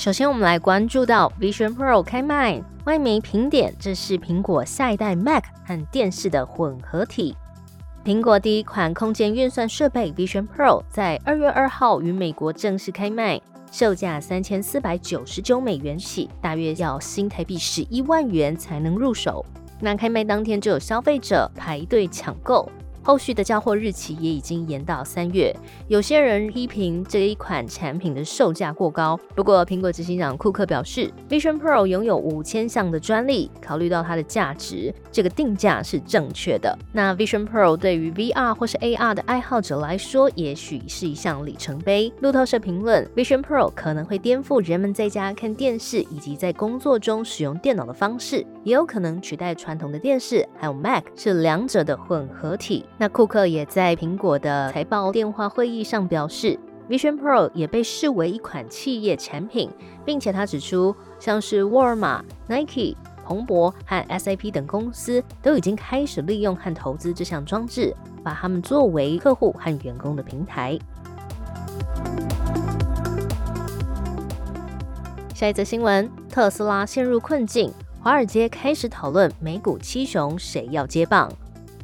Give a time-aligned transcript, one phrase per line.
[0.00, 2.58] 首先，我们来关注到 Vision Pro 开卖。
[2.86, 7.36] 外媒评点，这是苹果下一代 Mac 和电视的混合体。
[8.02, 13.38] 苹果第一款空间运算设备 Vision Pro 在二月二号于美国正式开卖，
[13.70, 19.44] 售价三千四百九十九美元起，大约要新台币十一万元才能入手。
[19.80, 22.66] 那开卖当天就有消费者排队抢购。
[23.02, 25.54] 后续的交货日期也已经延到三月。
[25.88, 36.76] 有些人批评这一款产品的售价过高，不过苹果执行长库克表示，Vision Pro 拥有五千项的专利，考虑到它的价值，这个定价是正确的。
[36.92, 42.12] 那 Vision Pro 对于 VR 或是 AR 的爱好者来说，也许是一项里程碑。
[42.20, 52.84] 路透社评论，Vision Pro 可能会颠覆人们在家看电视以及在工作中使用电脑的方式，也有可能取代传统的电视，还有 Mac 是两者的混合体。
[53.00, 59.70] 那库克也在苹果的财报电话会议上表示，Vision Pro 也被视为一款企业产品，
[60.04, 70.78] 并且他指出，像是沃尔玛、Nike、彭博和 SAP 等公司都已经开始利用和投资这项装置，把它们作为客户和员工的平台。
[75.34, 81.32] 下一则新闻：特斯拉陷入困境，华尔街开始讨论美股七雄谁要接棒。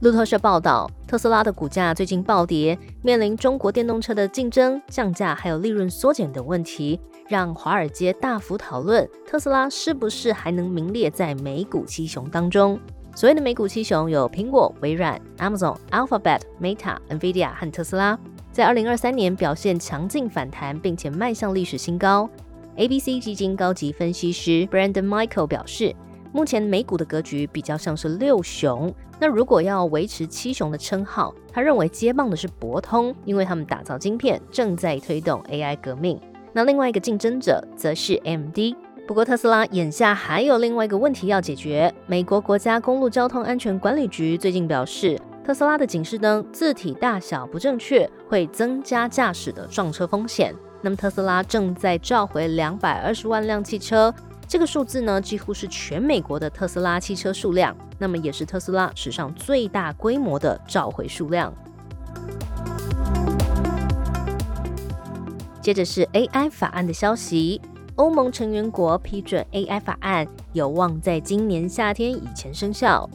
[0.00, 12.78] 路透社报道，特斯拉的股价最近暴跌，面临中国电动车的竞争、降价还有利润缩减等问题，让华尔街大幅讨论特斯拉是不是还能名列在美股七雄当中。
[13.16, 18.16] 所谓的美股七雄有苹果、微软、Amazon、Alphabet、Meta、Nvidia 和特斯拉，
[18.52, 22.30] 在二零二三年表现强劲反弹，并且迈向历史新高。
[22.76, 25.92] ABC 基金高级分析师 Brandon Michael 表示。
[26.32, 36.20] 目前美股的格局比较像是六雄，那如果要维持七雄的称号，他认为接棒的是博通，因为他们打造晶片，正在推动 AI 革命。
[36.52, 38.76] 那另外一个竞争者则是 MD。
[39.06, 41.92] 不过特斯拉眼下还有另外一个问题要解决。
[42.06, 50.54] 美国国家公路交通安全管理局最近表示，特斯拉的警示灯字体大小不正确，会增加驾驶的撞车风险。
[50.82, 54.14] 那么特斯拉正在召回两百二十万辆汽车。
[54.48, 61.52] 这个数字呢，几乎是全美国的特斯拉汽车数量，那么也是特斯拉史上最大规模的召回数量。
[65.60, 67.60] 接着是 AI 法案的消息，
[67.96, 73.08] 欧盟成员国批准 AI 法案，有望在今年夏天以前生效。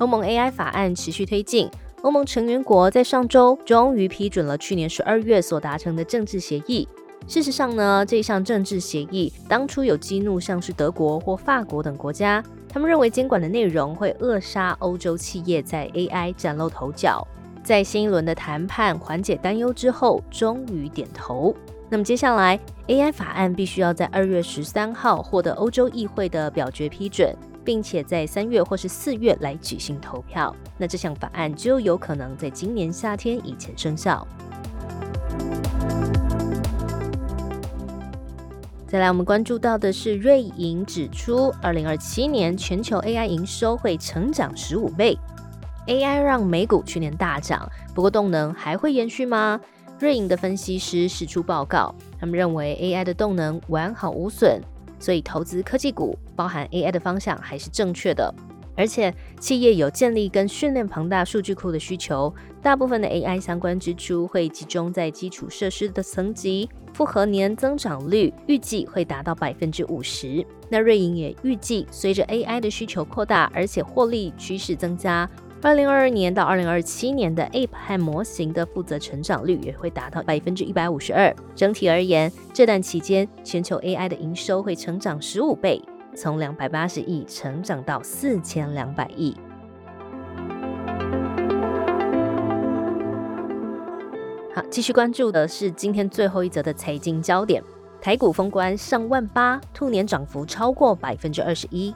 [0.00, 1.70] 欧盟 AI 法案持续推进，
[2.02, 6.86] 欧盟成员国在上周终于批准了去年十二月所达成的政治协议。
[7.26, 17.26] 事实上呢，这项政治协议当初有激怒像是德国或法国等国家，他们认为监管的内容会扼杀欧洲企业在 AI 崭露头角。
[17.62, 21.56] 在新一轮的谈判缓解担忧之后，终于点头。
[21.88, 27.34] 那么接下来，AI 法案必须要在二月十三号获得欧洲议会的表决批准，
[27.64, 30.54] 并且在三月或是四月来举行投票。
[30.76, 34.26] 那这项法案就有可能在今年夏天以前生效。
[38.94, 45.18] 再来，我们关注到的是瑞银指出，二零二七年全球 AI 营收会成长十五倍。
[45.88, 49.60] AI 让美股去年大涨，不过动能还会延续吗？
[49.98, 54.62] 瑞银的分析师释出报告，他们认为 AI 的动能完好无损，
[55.00, 58.32] 所以投资科技股，包含 AI 的方向还是正确的。
[58.76, 66.68] 而且企业有建立跟训练庞大数据库的需求，大部分的 AI 相关支出会集中在基础设施的层级。
[66.92, 70.46] 复合年增长率预计会达到百分之五十。
[70.68, 75.28] 那瑞银也预计，随着 AI 的需求扩大，而且获利趋势增加，
[75.60, 81.34] 二零二二年到二零二七年的 Ape 和模型的负责成长率也会达到百分之一百五十二。
[81.56, 85.82] 整体而言，这段期间全球 AI 的营收会成长十五倍，
[86.14, 89.36] 从两百八十亿成长到四千两百亿。
[94.54, 97.62] 好，继续关注的是今天最后一则的财经焦点。
[98.00, 101.94] 台股封关上万八，兔年涨幅超过百分之二十一。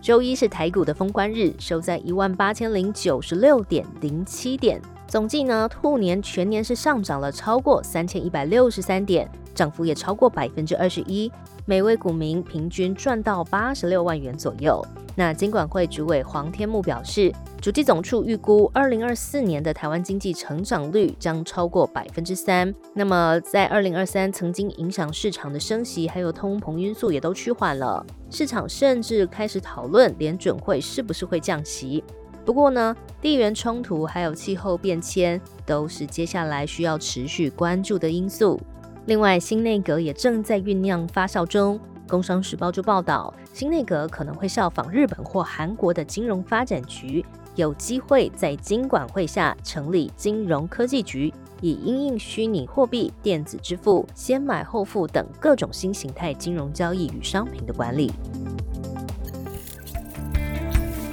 [0.00, 4.80] 周一是台股的封关日，收在一万八千零九十六点零七点。
[5.06, 11.30] 总计呢，兔年全年是上涨了超过三千一百六十三点，涨幅也超过百分之二十一。
[11.66, 14.84] 每位股民平均赚到八十六万元左右。
[15.16, 22.72] 那金管会主委黄天木表示，主计总处预估二零二四年的台湾经济成长率将超过百分之三。
[22.94, 32.02] 那么在二零二三曾经影响市场的升息还有通膨因素也都趋缓了，市场甚至开始讨论联准会是不是会降息。
[32.42, 38.58] 不过呢，地缘冲突还有气候变迁都是接下来需要持续关注的因素。
[39.06, 41.80] 另外，新内阁也正在酝酿发酵中。
[42.08, 47.24] 工商时报就报道，新内阁可能会效仿日本或韩国的金融发展局，
[47.54, 58.12] 有机会在金管会下成立金融科技局，以应应虚拟货币、电子支付、先买后付等各种新形态金融交易与商品的管理。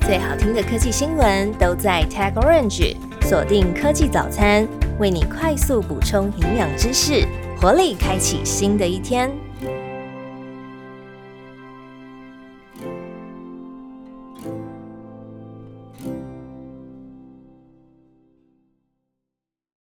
[0.02, 4.68] 最好听的科技新闻都在 Tag Orange，锁定科技早餐，
[5.00, 7.28] 为你快速补充营养知识，
[7.60, 9.47] 活力开启新的一天。